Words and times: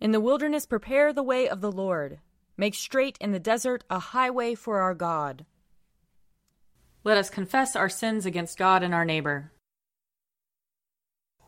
In 0.00 0.12
the 0.12 0.20
wilderness, 0.20 0.64
prepare 0.64 1.12
the 1.12 1.24
way 1.24 1.48
of 1.48 1.60
the 1.60 1.72
Lord. 1.72 2.20
Make 2.56 2.74
straight 2.74 3.18
in 3.20 3.32
the 3.32 3.40
desert 3.40 3.82
a 3.90 3.98
highway 3.98 4.54
for 4.54 4.78
our 4.78 4.94
God. 4.94 5.44
Let 7.02 7.18
us 7.18 7.30
confess 7.30 7.74
our 7.74 7.88
sins 7.88 8.24
against 8.24 8.58
God 8.58 8.84
and 8.84 8.94
our 8.94 9.04
neighbor. 9.04 9.50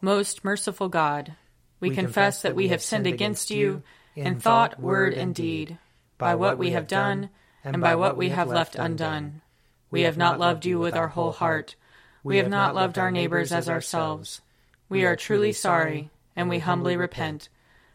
Most 0.00 0.42
merciful 0.42 0.88
God, 0.88 1.36
we, 1.78 1.90
we 1.90 1.94
confess 1.94 2.42
that 2.42 2.56
we 2.56 2.68
have 2.68 2.82
sinned 2.82 3.07
against 3.07 3.50
you 3.50 3.82
in 4.16 4.41
thought, 4.41 4.80
word, 4.80 5.14
and 5.14 5.32
deed, 5.32 5.79
by 6.19 6.35
what 6.35 6.59
we 6.59 6.71
have 6.71 6.89
done 6.89 7.30
and 7.62 7.80
by 7.80 7.95
what 7.95 8.17
we 8.17 8.30
have 8.30 8.48
left 8.48 8.75
undone. 8.75 9.43
We 9.91 10.03
have 10.03 10.17
not 10.17 10.41
loved 10.41 10.64
you 10.64 10.79
with 10.79 10.96
our 10.96 11.09
whole 11.09 11.32
heart. 11.32 11.77
We 12.25 12.39
have 12.39 12.48
not 12.48 12.75
loved 12.75 12.98
our 12.98 13.11
neighbors 13.11 13.53
as 13.53 13.69
ourselves. 13.69 14.41
We 14.89 15.05
are 15.05 15.14
truly 15.14 15.53
sorry, 15.53 16.11
and 16.35 16.48
we 16.48 16.59
humbly 16.59 16.96
repent 16.96 17.48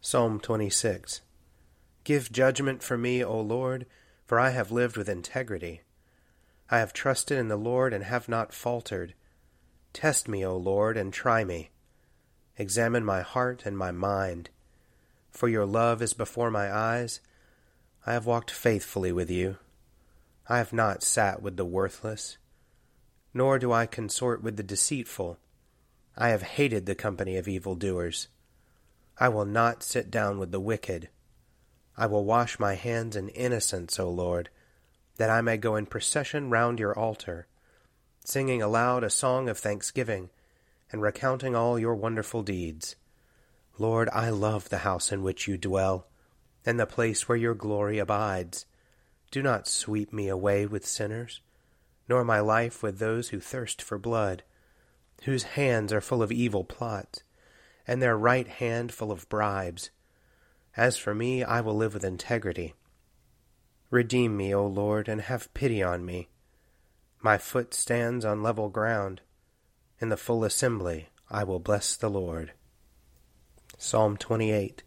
Psalm 0.00 0.38
26 0.38 1.22
Give 2.04 2.30
judgment 2.30 2.84
for 2.84 2.96
me, 2.96 3.22
O 3.22 3.40
Lord, 3.40 3.84
for 4.24 4.38
I 4.38 4.50
have 4.50 4.70
lived 4.70 4.96
with 4.96 5.08
integrity. 5.08 5.82
I 6.70 6.78
have 6.78 6.92
trusted 6.92 7.36
in 7.36 7.48
the 7.48 7.56
Lord 7.56 7.92
and 7.92 8.04
have 8.04 8.28
not 8.28 8.52
faltered. 8.52 9.14
Test 9.92 10.28
me, 10.28 10.46
O 10.46 10.56
Lord, 10.56 10.96
and 10.96 11.12
try 11.12 11.42
me. 11.42 11.70
Examine 12.56 13.04
my 13.04 13.22
heart 13.22 13.62
and 13.66 13.76
my 13.76 13.90
mind. 13.90 14.50
For 15.32 15.48
your 15.48 15.66
love 15.66 16.00
is 16.00 16.14
before 16.14 16.50
my 16.50 16.72
eyes. 16.72 17.20
I 18.06 18.12
have 18.12 18.24
walked 18.24 18.52
faithfully 18.52 19.10
with 19.10 19.30
you. 19.30 19.56
I 20.48 20.58
have 20.58 20.72
not 20.72 21.02
sat 21.02 21.42
with 21.42 21.56
the 21.56 21.64
worthless, 21.64 22.38
nor 23.34 23.58
do 23.58 23.72
I 23.72 23.86
consort 23.86 24.44
with 24.44 24.56
the 24.56 24.62
deceitful. 24.62 25.38
I 26.16 26.28
have 26.28 26.42
hated 26.42 26.86
the 26.86 26.94
company 26.94 27.36
of 27.36 27.48
evildoers. 27.48 28.28
I 29.20 29.28
will 29.28 29.44
not 29.44 29.82
sit 29.82 30.12
down 30.12 30.38
with 30.38 30.52
the 30.52 30.60
wicked. 30.60 31.08
I 31.96 32.06
will 32.06 32.24
wash 32.24 32.60
my 32.60 32.74
hands 32.74 33.16
in 33.16 33.30
innocence, 33.30 33.98
O 33.98 34.08
Lord, 34.08 34.48
that 35.16 35.28
I 35.28 35.40
may 35.40 35.56
go 35.56 35.74
in 35.74 35.86
procession 35.86 36.50
round 36.50 36.78
your 36.78 36.96
altar, 36.96 37.48
singing 38.24 38.62
aloud 38.62 39.02
a 39.02 39.10
song 39.10 39.48
of 39.48 39.58
thanksgiving, 39.58 40.30
and 40.92 41.02
recounting 41.02 41.56
all 41.56 41.80
your 41.80 41.96
wonderful 41.96 42.44
deeds. 42.44 42.94
Lord, 43.76 44.08
I 44.10 44.30
love 44.30 44.68
the 44.68 44.78
house 44.78 45.10
in 45.10 45.24
which 45.24 45.48
you 45.48 45.58
dwell, 45.58 46.06
and 46.64 46.78
the 46.78 46.86
place 46.86 47.28
where 47.28 47.38
your 47.38 47.54
glory 47.54 47.98
abides. 47.98 48.66
Do 49.32 49.42
not 49.42 49.66
sweep 49.66 50.12
me 50.12 50.28
away 50.28 50.64
with 50.64 50.86
sinners, 50.86 51.40
nor 52.08 52.22
my 52.22 52.38
life 52.38 52.84
with 52.84 53.00
those 53.00 53.30
who 53.30 53.40
thirst 53.40 53.82
for 53.82 53.98
blood, 53.98 54.44
whose 55.24 55.42
hands 55.42 55.92
are 55.92 56.00
full 56.00 56.22
of 56.22 56.30
evil 56.30 56.62
plots 56.62 57.24
and 57.88 58.02
their 58.02 58.16
right 58.16 58.46
hand 58.46 58.92
full 58.92 59.10
of 59.10 59.28
bribes. 59.30 59.90
As 60.76 60.98
for 60.98 61.14
me, 61.14 61.42
I 61.42 61.62
will 61.62 61.74
live 61.74 61.94
with 61.94 62.04
integrity. 62.04 62.74
Redeem 63.90 64.36
me, 64.36 64.54
O 64.54 64.66
Lord, 64.66 65.08
and 65.08 65.22
have 65.22 65.52
pity 65.54 65.82
on 65.82 66.04
me. 66.04 66.28
My 67.22 67.38
foot 67.38 67.72
stands 67.72 68.26
on 68.26 68.42
level 68.42 68.68
ground. 68.68 69.22
In 70.00 70.10
the 70.10 70.18
full 70.18 70.44
assembly 70.44 71.08
I 71.30 71.42
will 71.44 71.58
bless 71.58 71.96
the 71.96 72.10
Lord. 72.10 72.52
Psalm 73.78 74.18
28 74.18 74.82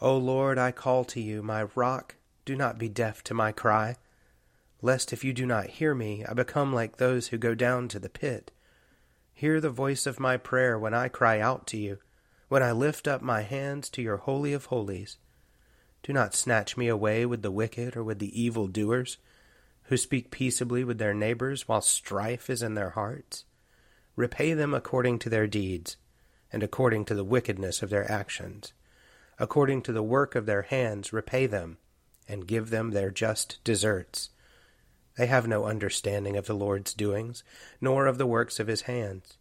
O 0.00 0.16
Lord, 0.16 0.58
I 0.58 0.72
call 0.72 1.04
to 1.06 1.20
you, 1.20 1.42
my 1.42 1.64
rock, 1.74 2.16
do 2.44 2.56
not 2.56 2.78
be 2.78 2.88
deaf 2.88 3.22
to 3.24 3.34
my 3.34 3.52
cry, 3.52 3.96
lest 4.82 5.12
if 5.12 5.24
you 5.24 5.32
do 5.32 5.46
not 5.46 5.66
hear 5.66 5.94
me, 5.94 6.24
I 6.28 6.34
become 6.34 6.72
like 6.72 6.96
those 6.96 7.28
who 7.28 7.38
go 7.38 7.54
down 7.54 7.88
to 7.88 7.98
the 7.98 8.08
pit. 8.08 8.50
Hear 9.32 9.60
the 9.60 9.70
voice 9.70 10.06
of 10.06 10.20
my 10.20 10.36
prayer 10.36 10.78
when 10.78 10.94
I 10.94 11.08
cry 11.08 11.40
out 11.40 11.66
to 11.68 11.76
you 11.76 11.98
when 12.48 12.62
I 12.62 12.72
lift 12.72 13.06
up 13.06 13.20
my 13.22 13.42
hands 13.42 13.90
to 13.90 14.02
your 14.02 14.16
Holy 14.16 14.52
of 14.52 14.66
Holies. 14.66 15.18
Do 16.02 16.12
not 16.12 16.34
snatch 16.34 16.76
me 16.76 16.88
away 16.88 17.26
with 17.26 17.42
the 17.42 17.50
wicked 17.50 17.96
or 17.96 18.02
with 18.02 18.18
the 18.18 18.40
evil 18.40 18.66
doers, 18.66 19.18
who 19.84 19.96
speak 19.96 20.30
peaceably 20.30 20.84
with 20.84 20.98
their 20.98 21.14
neighbors 21.14 21.66
while 21.66 21.80
strife 21.80 22.50
is 22.50 22.62
in 22.62 22.74
their 22.74 22.90
hearts. 22.90 23.44
Repay 24.16 24.52
them 24.52 24.74
according 24.74 25.18
to 25.20 25.30
their 25.30 25.46
deeds, 25.46 25.96
and 26.52 26.62
according 26.62 27.04
to 27.06 27.14
the 27.14 27.24
wickedness 27.24 27.82
of 27.82 27.90
their 27.90 28.10
actions. 28.10 28.72
According 29.38 29.82
to 29.82 29.92
the 29.92 30.02
work 30.02 30.34
of 30.34 30.46
their 30.46 30.62
hands, 30.62 31.12
repay 31.12 31.46
them, 31.46 31.78
and 32.26 32.46
give 32.46 32.70
them 32.70 32.90
their 32.90 33.10
just 33.10 33.62
deserts. 33.64 34.30
They 35.16 35.26
have 35.26 35.48
no 35.48 35.64
understanding 35.64 36.36
of 36.36 36.46
the 36.46 36.54
Lord's 36.54 36.94
doings, 36.94 37.42
nor 37.80 38.06
of 38.06 38.18
the 38.18 38.26
works 38.26 38.60
of 38.60 38.66
his 38.66 38.82
hands. 38.82 39.37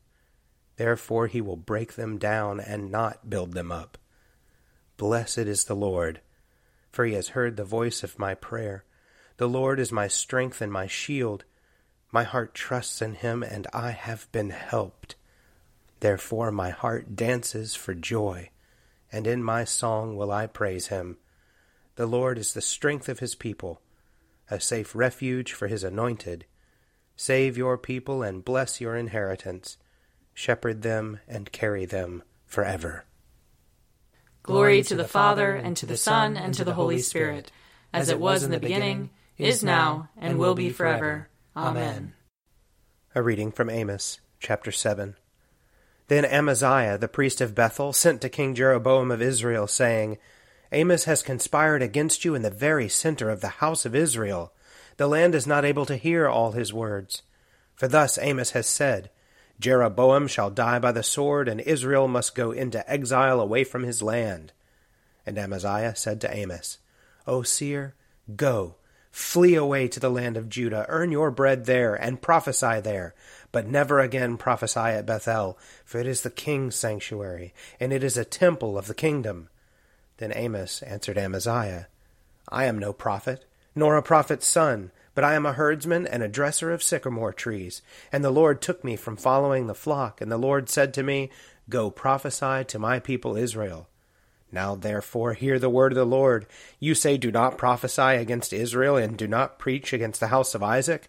Therefore 0.77 1.27
he 1.27 1.41
will 1.41 1.57
break 1.57 1.93
them 1.93 2.17
down 2.17 2.59
and 2.59 2.91
not 2.91 3.29
build 3.29 3.53
them 3.53 3.71
up. 3.71 3.97
Blessed 4.95 5.39
is 5.39 5.65
the 5.65 5.75
Lord, 5.75 6.21
for 6.91 7.05
he 7.05 7.13
has 7.13 7.29
heard 7.29 7.57
the 7.57 7.63
voice 7.63 8.03
of 8.03 8.19
my 8.19 8.35
prayer. 8.35 8.83
The 9.37 9.49
Lord 9.49 9.79
is 9.79 9.91
my 9.91 10.07
strength 10.07 10.61
and 10.61 10.71
my 10.71 10.87
shield. 10.87 11.43
My 12.11 12.23
heart 12.23 12.53
trusts 12.53 13.01
in 13.01 13.15
him, 13.15 13.43
and 13.43 13.67
I 13.73 13.91
have 13.91 14.31
been 14.31 14.51
helped. 14.51 15.15
Therefore 15.99 16.51
my 16.51 16.69
heart 16.69 17.15
dances 17.15 17.75
for 17.75 17.95
joy, 17.95 18.49
and 19.11 19.25
in 19.25 19.43
my 19.43 19.63
song 19.63 20.15
will 20.15 20.31
I 20.31 20.45
praise 20.45 20.87
him. 20.87 21.17
The 21.95 22.05
Lord 22.05 22.37
is 22.37 22.53
the 22.53 22.61
strength 22.61 23.09
of 23.09 23.19
his 23.19 23.33
people, 23.33 23.81
a 24.49 24.59
safe 24.59 24.95
refuge 24.95 25.53
for 25.53 25.67
his 25.67 25.83
anointed. 25.83 26.45
Save 27.15 27.57
your 27.57 27.79
people 27.79 28.21
and 28.21 28.45
bless 28.45 28.79
your 28.79 28.95
inheritance 28.95 29.77
shepherd 30.37 30.83
them, 30.83 31.19
and 31.27 31.51
carry 31.51 31.83
them 31.83 32.21
forever. 32.45 33.05
Glory 34.43 34.83
to 34.83 34.95
the 34.95 35.07
Father, 35.07 35.55
and 35.55 35.75
to 35.75 35.87
the 35.87 35.97
Son, 35.97 36.37
and 36.37 36.53
to 36.53 36.63
the 36.63 36.75
Holy 36.75 36.99
Spirit, 36.99 37.51
as 37.91 38.09
it 38.09 38.19
was 38.19 38.43
in 38.43 38.51
the 38.51 38.59
beginning, 38.59 39.09
is 39.39 39.63
now, 39.63 40.09
and 40.15 40.37
will 40.37 40.53
be 40.53 40.69
forever. 40.69 41.27
Amen. 41.55 42.13
A 43.15 43.23
reading 43.23 43.51
from 43.51 43.71
Amos, 43.71 44.19
chapter 44.39 44.71
7. 44.71 45.15
Then 46.07 46.23
Amaziah, 46.23 46.99
the 46.99 47.07
priest 47.07 47.41
of 47.41 47.55
Bethel, 47.55 47.91
sent 47.91 48.21
to 48.21 48.29
King 48.29 48.53
Jeroboam 48.53 49.09
of 49.09 49.23
Israel, 49.23 49.65
saying, 49.65 50.19
Amos 50.71 51.05
has 51.05 51.23
conspired 51.23 51.81
against 51.81 52.23
you 52.23 52.35
in 52.35 52.43
the 52.43 52.51
very 52.51 52.87
center 52.87 53.31
of 53.31 53.41
the 53.41 53.57
house 53.57 53.87
of 53.87 53.95
Israel. 53.95 54.53
The 54.97 55.07
land 55.07 55.33
is 55.33 55.47
not 55.47 55.65
able 55.65 55.87
to 55.87 55.97
hear 55.97 56.27
all 56.27 56.51
his 56.51 56.71
words. 56.71 57.23
For 57.73 57.87
thus 57.87 58.19
Amos 58.19 58.51
has 58.51 58.67
said, 58.67 59.09
Jeroboam 59.59 60.27
shall 60.27 60.49
die 60.49 60.79
by 60.79 60.91
the 60.91 61.03
sword, 61.03 61.47
and 61.47 61.59
Israel 61.61 62.07
must 62.07 62.35
go 62.35 62.51
into 62.51 62.89
exile 62.89 63.39
away 63.39 63.63
from 63.63 63.83
his 63.83 64.01
land. 64.01 64.51
And 65.25 65.37
Amaziah 65.37 65.95
said 65.95 66.21
to 66.21 66.35
Amos, 66.35 66.77
O 67.25 67.41
seer, 67.41 67.95
go, 68.35 68.75
Flee 69.11 69.55
away 69.55 69.87
to 69.87 69.99
the 69.99 70.11
land 70.11 70.37
of 70.37 70.47
Judah, 70.47 70.85
earn 70.89 71.11
your 71.11 71.31
bread 71.31 71.65
there, 71.65 71.95
and 71.95 72.21
prophesy 72.21 72.79
there. 72.81 73.15
But 73.51 73.65
never 73.65 73.99
again 73.99 74.37
prophesy 74.37 74.79
at 74.79 75.07
Bethel, 75.07 75.57
for 75.83 75.97
it 75.97 76.05
is 76.05 76.21
the 76.21 76.29
king's 76.29 76.75
sanctuary, 76.75 77.53
and 77.79 77.91
it 77.91 78.03
is 78.03 78.15
a 78.15 78.23
temple 78.23 78.77
of 78.77 78.85
the 78.85 78.93
kingdom. 78.93 79.49
Then 80.17 80.31
Amos 80.35 80.83
answered 80.83 81.17
Amaziah, 81.17 81.87
I 82.49 82.65
am 82.65 82.77
no 82.77 82.93
prophet, 82.93 83.45
nor 83.73 83.97
a 83.97 84.03
prophet's 84.03 84.47
son, 84.47 84.91
but 85.17 85.23
I 85.23 85.33
am 85.33 85.47
a 85.47 85.53
herdsman 85.53 86.05
and 86.05 86.21
a 86.21 86.27
dresser 86.27 86.71
of 86.71 86.83
sycamore 86.83 87.33
trees. 87.33 87.81
And 88.11 88.23
the 88.23 88.29
Lord 88.29 88.61
took 88.61 88.83
me 88.83 88.95
from 88.95 89.17
following 89.17 89.65
the 89.65 89.73
flock, 89.73 90.21
and 90.21 90.31
the 90.31 90.37
Lord 90.37 90.69
said 90.69 90.93
to 90.93 91.01
me, 91.01 91.31
Go 91.67 91.89
prophesy 91.89 92.63
to 92.65 92.77
my 92.77 92.99
people 92.99 93.35
Israel. 93.35 93.89
Now 94.51 94.75
therefore 94.75 95.33
hear 95.33 95.57
the 95.57 95.71
word 95.71 95.93
of 95.93 95.95
the 95.95 96.05
Lord. 96.05 96.45
You 96.79 96.93
say, 96.93 97.17
Do 97.17 97.31
not 97.31 97.57
prophesy 97.57 98.03
against 98.03 98.53
Israel, 98.53 98.95
and 98.95 99.17
do 99.17 99.27
not 99.27 99.57
preach 99.57 99.91
against 99.91 100.19
the 100.19 100.27
house 100.27 100.53
of 100.53 100.61
Isaac. 100.61 101.07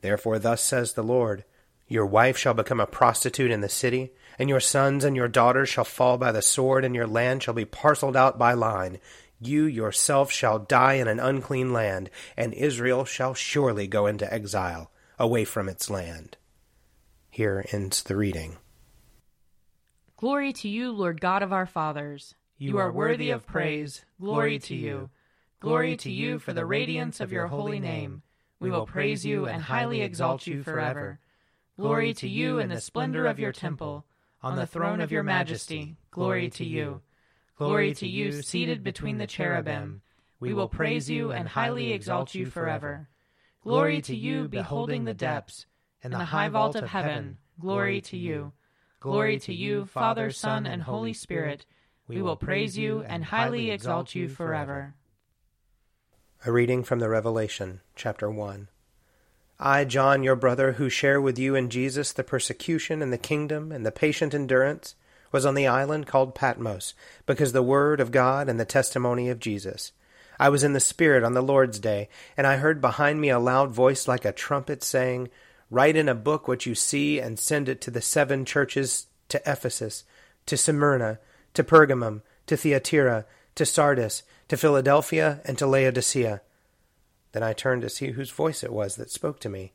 Therefore 0.00 0.40
thus 0.40 0.60
says 0.60 0.94
the 0.94 1.04
Lord 1.04 1.44
Your 1.86 2.04
wife 2.04 2.36
shall 2.36 2.52
become 2.52 2.80
a 2.80 2.84
prostitute 2.84 3.52
in 3.52 3.60
the 3.60 3.68
city, 3.68 4.10
and 4.40 4.48
your 4.48 4.58
sons 4.58 5.04
and 5.04 5.14
your 5.14 5.28
daughters 5.28 5.68
shall 5.68 5.84
fall 5.84 6.18
by 6.18 6.32
the 6.32 6.42
sword, 6.42 6.84
and 6.84 6.96
your 6.96 7.06
land 7.06 7.44
shall 7.44 7.54
be 7.54 7.64
parceled 7.64 8.16
out 8.16 8.40
by 8.40 8.54
line. 8.54 8.98
You 9.40 9.64
yourself 9.64 10.32
shall 10.32 10.58
die 10.58 10.94
in 10.94 11.08
an 11.08 11.20
unclean 11.20 11.72
land, 11.72 12.10
and 12.36 12.54
Israel 12.54 13.04
shall 13.04 13.34
surely 13.34 13.86
go 13.86 14.06
into 14.06 14.32
exile, 14.32 14.90
away 15.18 15.44
from 15.44 15.68
its 15.68 15.90
land. 15.90 16.36
Here 17.30 17.64
ends 17.70 18.02
the 18.02 18.16
reading. 18.16 18.56
Glory 20.16 20.54
to 20.54 20.68
you, 20.68 20.92
Lord 20.92 21.20
God 21.20 21.42
of 21.42 21.52
our 21.52 21.66
fathers. 21.66 22.34
You 22.56 22.78
are 22.78 22.90
worthy 22.90 23.30
of 23.30 23.46
praise. 23.46 24.02
Glory 24.18 24.58
to 24.60 24.74
you. 24.74 25.10
Glory 25.60 25.96
to 25.98 26.10
you 26.10 26.38
for 26.38 26.54
the 26.54 26.64
radiance 26.64 27.20
of 27.20 27.32
your 27.32 27.48
holy 27.48 27.80
name. 27.80 28.22
We 28.58 28.70
will 28.70 28.86
praise 28.86 29.26
you 29.26 29.46
and 29.46 29.62
highly 29.62 30.00
exalt 30.00 30.46
you 30.46 30.62
forever. 30.62 31.18
Glory 31.78 32.14
to 32.14 32.28
you 32.28 32.58
in 32.58 32.70
the 32.70 32.80
splendor 32.80 33.26
of 33.26 33.38
your 33.38 33.52
temple. 33.52 34.06
On 34.42 34.56
the 34.56 34.66
throne 34.66 35.02
of 35.02 35.12
your 35.12 35.22
majesty, 35.22 35.96
glory 36.10 36.48
to 36.50 36.64
you. 36.64 37.02
Glory 37.56 37.94
to 37.94 38.06
you 38.06 38.42
seated 38.42 38.82
between 38.82 39.18
the 39.18 39.26
cherubim. 39.26 40.02
We 40.40 40.54
will 40.54 40.68
praise 40.68 41.08
you 41.08 41.32
and 41.32 41.48
highly 41.48 41.92
exalt 41.92 42.34
you 42.34 42.46
forever. 42.46 43.08
Glory 43.62 44.00
to 44.02 44.14
you 44.14 44.48
beholding 44.48 45.04
the 45.04 45.14
depths. 45.14 45.66
and 46.02 46.12
the 46.12 46.18
high 46.18 46.48
vault 46.48 46.76
of 46.76 46.88
heaven, 46.88 47.38
glory 47.58 48.00
to 48.00 48.16
you. 48.16 48.52
Glory 49.00 49.38
to 49.40 49.52
you, 49.52 49.86
Father, 49.86 50.30
Son, 50.30 50.66
and 50.66 50.82
Holy 50.82 51.12
Spirit 51.12 51.66
we 52.08 52.22
will 52.22 52.36
praise 52.36 52.78
you 52.78 53.02
and 53.02 53.24
highly 53.24 53.70
exalt 53.70 54.14
you 54.14 54.28
forever. 54.28 54.94
A 56.44 56.52
reading 56.52 56.84
from 56.84 57.00
the 57.00 57.08
Revelation, 57.08 57.80
chapter 57.96 58.30
1. 58.30 58.68
I, 59.58 59.84
John, 59.84 60.22
your 60.22 60.36
brother, 60.36 60.72
who 60.72 60.88
share 60.88 61.20
with 61.20 61.38
you 61.38 61.56
in 61.56 61.68
Jesus 61.68 62.12
the 62.12 62.22
persecution 62.22 63.02
and 63.02 63.12
the 63.12 63.18
kingdom 63.18 63.72
and 63.72 63.84
the 63.84 63.90
patient 63.90 64.34
endurance, 64.34 64.94
was 65.32 65.46
on 65.46 65.54
the 65.54 65.66
island 65.66 66.06
called 66.06 66.34
Patmos, 66.34 66.94
because 67.26 67.52
the 67.52 67.62
word 67.62 68.00
of 68.00 68.10
God 68.10 68.48
and 68.48 68.58
the 68.58 68.64
testimony 68.64 69.28
of 69.28 69.40
Jesus. 69.40 69.92
I 70.38 70.48
was 70.48 70.62
in 70.62 70.72
the 70.72 70.80
Spirit 70.80 71.24
on 71.24 71.32
the 71.32 71.42
Lord's 71.42 71.78
day, 71.78 72.08
and 72.36 72.46
I 72.46 72.56
heard 72.56 72.80
behind 72.80 73.20
me 73.20 73.30
a 73.30 73.38
loud 73.38 73.70
voice 73.70 74.06
like 74.06 74.24
a 74.24 74.32
trumpet 74.32 74.82
saying, 74.82 75.30
Write 75.70 75.96
in 75.96 76.08
a 76.08 76.14
book 76.14 76.46
what 76.46 76.66
you 76.66 76.74
see 76.74 77.18
and 77.18 77.38
send 77.38 77.68
it 77.68 77.80
to 77.82 77.90
the 77.90 78.00
seven 78.00 78.44
churches 78.44 79.06
to 79.28 79.42
Ephesus, 79.50 80.04
to 80.46 80.56
Smyrna, 80.56 81.18
to 81.54 81.64
Pergamum, 81.64 82.22
to 82.46 82.56
Thyatira, 82.56 83.24
to 83.56 83.66
Sardis, 83.66 84.22
to 84.48 84.56
Philadelphia, 84.56 85.40
and 85.44 85.58
to 85.58 85.66
Laodicea. 85.66 86.42
Then 87.32 87.42
I 87.42 87.52
turned 87.52 87.82
to 87.82 87.90
see 87.90 88.12
whose 88.12 88.30
voice 88.30 88.62
it 88.62 88.72
was 88.72 88.96
that 88.96 89.10
spoke 89.10 89.40
to 89.40 89.48
me. 89.48 89.72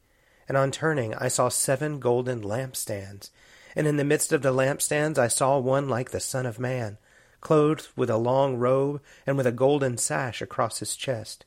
And 0.48 0.58
on 0.58 0.72
turning, 0.72 1.14
I 1.16 1.28
saw 1.28 1.50
seven 1.50 2.00
golden 2.00 2.42
lampstands. 2.42 3.30
And 3.76 3.88
in 3.88 3.98
the 3.98 4.04
midst 4.04 4.32
of 4.34 4.42
the 4.42 4.54
lampstands, 4.54 5.18
I 5.18 5.28
saw 5.28 5.58
one 5.58 5.88
like 5.88 6.12
the 6.12 6.20
Son 6.20 6.46
of 6.46 6.60
Man, 6.60 6.98
clothed 7.40 7.88
with 7.96 8.10
a 8.10 8.18
long 8.18 8.58
robe 8.58 9.02
and 9.26 9.38
with 9.38 9.48
a 9.48 9.52
golden 9.52 9.98
sash 9.98 10.42
across 10.42 10.80
his 10.80 10.96
chest. 10.96 11.46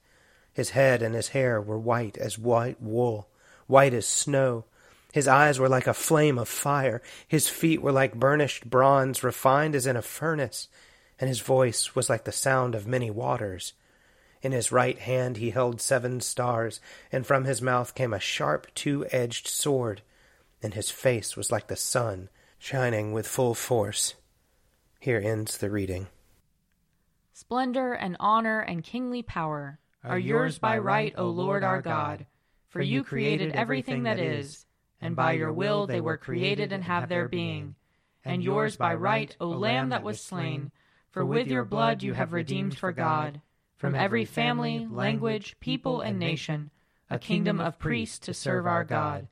His 0.52 0.70
head 0.70 1.02
and 1.02 1.14
his 1.14 1.28
hair 1.28 1.60
were 1.60 1.78
white 1.78 2.16
as 2.16 2.38
white 2.38 2.80
wool, 2.80 3.28
white 3.66 3.92
as 3.92 4.06
snow, 4.06 4.64
his 5.14 5.28
eyes 5.28 5.60
were 5.60 5.68
like 5.68 5.86
a 5.86 5.94
flame 5.94 6.38
of 6.38 6.48
fire, 6.48 7.00
his 7.28 7.48
feet 7.48 7.80
were 7.80 7.92
like 7.92 8.16
burnished 8.16 8.68
bronze 8.68 9.22
refined 9.22 9.76
as 9.76 9.86
in 9.86 9.96
a 9.96 10.02
furnace, 10.02 10.66
and 11.20 11.28
his 11.28 11.38
voice 11.38 11.94
was 11.94 12.10
like 12.10 12.24
the 12.24 12.32
sound 12.32 12.74
of 12.74 12.88
many 12.88 13.12
waters. 13.12 13.74
In 14.42 14.50
his 14.50 14.72
right 14.72 14.98
hand 14.98 15.36
he 15.36 15.50
held 15.50 15.80
seven 15.80 16.20
stars, 16.20 16.80
and 17.12 17.24
from 17.24 17.44
his 17.44 17.62
mouth 17.62 17.94
came 17.94 18.12
a 18.12 18.18
sharp 18.18 18.66
two 18.74 19.06
edged 19.12 19.46
sword, 19.46 20.02
and 20.64 20.74
his 20.74 20.90
face 20.90 21.36
was 21.36 21.52
like 21.52 21.68
the 21.68 21.76
sun, 21.76 22.30
shining 22.58 23.12
with 23.12 23.28
full 23.28 23.54
force. 23.54 24.14
Here 24.98 25.20
ends 25.22 25.58
the 25.58 25.70
reading. 25.70 26.08
Splendor 27.34 27.92
and 27.92 28.16
honor 28.18 28.60
and 28.60 28.82
kingly 28.82 29.22
power 29.22 29.78
are 30.02 30.18
yours 30.18 30.58
by 30.58 30.78
right, 30.78 31.12
O 31.18 31.26
Lord 31.26 31.62
our 31.62 31.82
God, 31.82 32.26
for 32.68 32.80
you 32.80 33.04
created 33.04 33.52
everything 33.52 34.04
that 34.04 34.18
is 34.18 34.64
and 35.00 35.14
by 35.14 35.32
your 35.32 35.52
will 35.52 35.86
they 35.86 36.00
were 36.00 36.16
created 36.16 36.72
and 36.72 36.82
have 36.84 37.10
their 37.10 37.28
being. 37.28 37.74
And 38.24 38.42
yours 38.42 38.76
by 38.76 38.94
right, 38.94 39.36
O 39.38 39.48
Lamb 39.48 39.90
that 39.90 40.02
was 40.02 40.18
slain, 40.18 40.72
for 41.10 41.26
with 41.26 41.48
your 41.48 41.66
blood 41.66 42.02
you 42.02 42.14
have 42.14 42.32
redeemed 42.32 42.78
for 42.78 42.90
God, 42.90 43.42
from 43.76 43.94
every 43.94 44.24
family, 44.24 44.88
language, 44.90 45.56
people, 45.60 46.00
and 46.00 46.18
nation, 46.18 46.70
a 47.10 47.18
kingdom 47.18 47.60
of 47.60 47.78
priests 47.78 48.18
to 48.20 48.32
serve 48.32 48.66
our 48.66 48.82
God. 48.82 49.28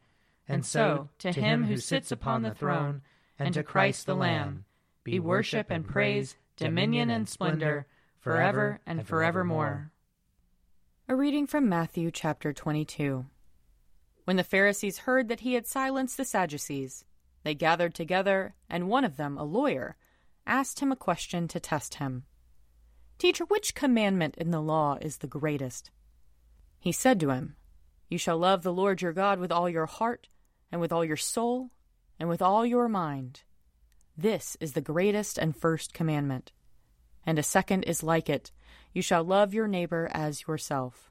And 0.49 0.67
so, 0.67 1.09
to 1.19 1.33
him 1.33 1.65
who 1.65 1.77
sits 1.77 2.11
upon 2.11 2.43
the 2.43 2.55
throne, 2.55 3.03
and 3.39 3.55
to 3.55 3.63
Christ 3.63 4.07
the 4.07 4.15
Lamb, 4.15 4.65
be 5.05 5.19
worship 5.19 5.69
and 5.71 5.87
praise, 5.87 6.37
dominion 6.57 7.11
and 7.11 7.29
splendor, 7.29 7.87
forever 8.19 8.81
and 8.87 9.07
forevermore. 9.07 9.91
A 11.09 11.17
reading 11.17 11.47
from 11.47 11.69
Matthew 11.69 12.11
chapter 12.11 12.53
22. 12.53 13.27
When 14.25 14.37
the 14.37 14.45
Pharisees 14.45 14.99
heard 14.99 15.29
that 15.29 15.41
he 15.41 15.55
had 15.55 15.67
silenced 15.67 16.17
the 16.17 16.25
Sadducees, 16.25 17.05
they 17.43 17.55
gathered 17.55 17.95
together, 17.95 18.55
and 18.71 18.89
one 18.89 19.05
of 19.05 19.17
them, 19.17 19.37
a 19.37 19.45
lawyer, 19.45 19.97
asked 20.47 20.81
him 20.81 20.93
a 20.93 20.97
question 20.97 21.49
to 21.49 21.61
test 21.61 21.95
him. 21.95 22.25
Teacher, 23.19 23.45
which 23.45 23.75
commandment 23.75 24.37
in 24.37 24.51
the 24.51 24.61
law 24.61 24.99
is 25.01 25.19
the 25.19 25.27
greatest? 25.27 25.91
He 26.79 26.93
said 26.93 27.19
to 27.21 27.31
him, 27.31 27.57
You 28.13 28.19
shall 28.19 28.37
love 28.37 28.63
the 28.63 28.75
Lord 28.75 29.01
your 29.01 29.15
God 29.15 29.39
with 29.39 29.51
all 29.51 29.71
your 29.71 29.87
heart, 29.87 30.29
and 30.71 30.83
with 30.83 30.93
all 30.93 31.03
your 31.03 31.17
soul, 31.17 31.71
and 32.21 32.29
with 32.29 32.43
all 32.43 32.67
your 32.67 32.87
mind. 32.87 33.43
This 34.19 34.55
is 34.61 34.75
the 34.75 34.83
greatest 34.83 35.39
and 35.39 35.57
first 35.57 35.95
commandment. 35.95 36.53
And 37.25 37.39
a 37.39 37.43
second 37.43 37.85
is 37.85 38.03
like 38.03 38.29
it 38.29 38.53
You 38.93 39.01
shall 39.01 39.25
love 39.25 39.55
your 39.55 39.67
neighbor 39.67 40.11
as 40.13 40.47
yourself. 40.47 41.11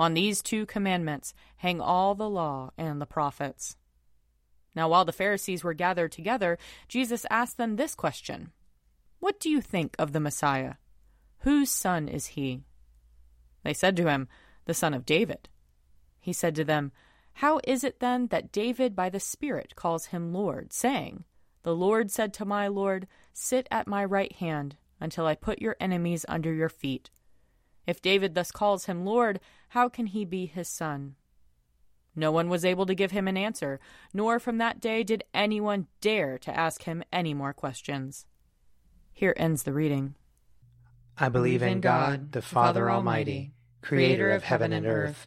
On 0.00 0.14
these 0.14 0.42
two 0.42 0.66
commandments 0.66 1.32
hang 1.58 1.80
all 1.80 2.16
the 2.16 2.28
law 2.28 2.72
and 2.76 3.00
the 3.00 3.06
prophets. 3.06 3.76
Now, 4.74 4.88
while 4.88 5.04
the 5.04 5.12
Pharisees 5.12 5.62
were 5.62 5.74
gathered 5.74 6.10
together, 6.10 6.58
Jesus 6.88 7.24
asked 7.30 7.56
them 7.56 7.76
this 7.76 7.94
question 7.94 8.50
What 9.20 9.38
do 9.38 9.48
you 9.48 9.60
think 9.60 9.94
of 9.96 10.12
the 10.12 10.18
Messiah? 10.18 10.74
Whose 11.42 11.70
son 11.70 12.08
is 12.08 12.34
he? 12.34 12.64
They 13.62 13.74
said 13.74 13.96
to 13.98 14.08
him, 14.08 14.26
The 14.64 14.74
son 14.74 14.92
of 14.92 15.06
David. 15.06 15.48
He 16.22 16.32
said 16.32 16.54
to 16.54 16.64
them, 16.64 16.92
How 17.34 17.60
is 17.64 17.82
it 17.82 17.98
then 17.98 18.28
that 18.28 18.52
David 18.52 18.94
by 18.94 19.10
the 19.10 19.20
Spirit 19.20 19.74
calls 19.74 20.06
him 20.06 20.32
Lord, 20.32 20.72
saying, 20.72 21.24
The 21.64 21.74
Lord 21.74 22.12
said 22.12 22.32
to 22.34 22.44
my 22.44 22.68
Lord, 22.68 23.08
Sit 23.34 23.66
at 23.72 23.88
my 23.88 24.04
right 24.04 24.32
hand 24.36 24.76
until 25.00 25.26
I 25.26 25.34
put 25.34 25.60
your 25.60 25.76
enemies 25.80 26.24
under 26.28 26.54
your 26.54 26.68
feet? 26.68 27.10
If 27.88 28.00
David 28.00 28.36
thus 28.36 28.52
calls 28.52 28.86
him 28.86 29.04
Lord, 29.04 29.40
how 29.70 29.88
can 29.88 30.06
he 30.06 30.24
be 30.24 30.46
his 30.46 30.68
son? 30.68 31.16
No 32.14 32.30
one 32.30 32.48
was 32.48 32.64
able 32.64 32.86
to 32.86 32.94
give 32.94 33.10
him 33.10 33.26
an 33.26 33.36
answer, 33.36 33.80
nor 34.14 34.38
from 34.38 34.58
that 34.58 34.80
day 34.80 35.02
did 35.02 35.24
anyone 35.34 35.88
dare 36.00 36.38
to 36.38 36.56
ask 36.56 36.84
him 36.84 37.02
any 37.12 37.34
more 37.34 37.52
questions. 37.52 38.26
Here 39.12 39.34
ends 39.36 39.64
the 39.64 39.72
reading. 39.72 40.14
I 41.18 41.30
believe 41.30 41.62
in 41.62 41.80
God, 41.80 42.30
the 42.30 42.42
Father 42.42 42.88
Almighty, 42.88 43.54
creator 43.80 44.30
of 44.30 44.44
heaven 44.44 44.72
and 44.72 44.86
earth. 44.86 45.26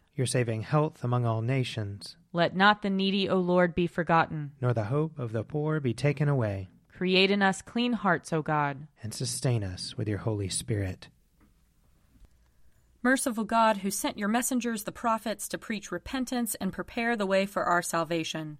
your 0.21 0.27
saving 0.27 0.61
health 0.61 1.03
among 1.03 1.25
all 1.25 1.41
nations. 1.41 2.15
Let 2.31 2.55
not 2.55 2.83
the 2.83 2.91
needy, 2.91 3.27
O 3.27 3.37
Lord, 3.37 3.73
be 3.73 3.87
forgotten, 3.87 4.51
nor 4.61 4.71
the 4.71 4.83
hope 4.83 5.17
of 5.17 5.31
the 5.31 5.43
poor 5.43 5.79
be 5.79 5.95
taken 5.95 6.29
away. 6.29 6.69
Create 6.95 7.31
in 7.31 7.41
us 7.41 7.63
clean 7.63 7.93
hearts, 7.93 8.31
O 8.31 8.43
God, 8.43 8.85
and 9.01 9.15
sustain 9.15 9.63
us 9.63 9.97
with 9.97 10.07
your 10.07 10.19
Holy 10.19 10.47
Spirit. 10.47 11.07
Merciful 13.01 13.45
God, 13.45 13.77
who 13.77 13.89
sent 13.89 14.19
your 14.19 14.27
messengers, 14.27 14.83
the 14.83 14.91
prophets, 14.91 15.47
to 15.47 15.57
preach 15.57 15.91
repentance 15.91 16.53
and 16.61 16.71
prepare 16.71 17.15
the 17.15 17.25
way 17.25 17.47
for 17.47 17.63
our 17.63 17.81
salvation, 17.81 18.59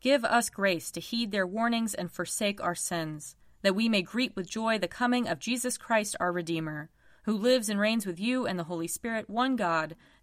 give 0.00 0.24
us 0.24 0.50
grace 0.50 0.90
to 0.90 0.98
heed 0.98 1.30
their 1.30 1.46
warnings 1.46 1.94
and 1.94 2.10
forsake 2.10 2.60
our 2.60 2.74
sins, 2.74 3.36
that 3.62 3.76
we 3.76 3.88
may 3.88 4.02
greet 4.02 4.34
with 4.34 4.50
joy 4.50 4.76
the 4.76 4.88
coming 4.88 5.28
of 5.28 5.38
Jesus 5.38 5.78
Christ 5.78 6.16
our 6.18 6.32
Redeemer 6.32 6.90
who 7.26 7.36
lives 7.36 7.68
and 7.68 7.80
reigns 7.80 8.06
with 8.06 8.20
you 8.20 8.46
and 8.46 8.56
the 8.56 8.64
Holy 8.64 8.86
Spirit, 8.86 9.28
one 9.28 9.56
God, 9.56 9.96